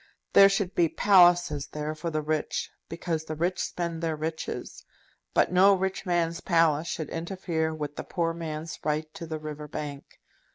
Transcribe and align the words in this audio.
There 0.33 0.49
should 0.49 0.73
be 0.73 0.89
palaces 0.89 1.67
there 1.67 1.93
for 1.93 2.09
the 2.09 2.23
rich, 2.23 2.71
because 2.89 3.25
the 3.25 3.35
rich 3.35 3.59
spend 3.59 4.01
their 4.01 4.15
riches; 4.15 4.83
but 5.35 5.51
no 5.51 5.75
rich 5.75 6.07
man's 6.07 6.41
palace 6.41 6.87
should 6.87 7.09
interfere 7.09 7.71
with 7.71 7.97
the 7.97 8.03
poor 8.03 8.33
man's 8.33 8.79
right 8.83 9.13
to 9.13 9.27
the 9.27 9.37
River 9.37 9.67
Bank. 9.67 10.19